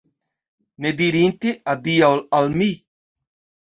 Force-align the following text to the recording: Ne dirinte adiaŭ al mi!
Ne 0.85 0.93
dirinte 1.03 1.55
adiaŭ 1.77 2.13
al 2.41 2.53
mi! 2.59 2.75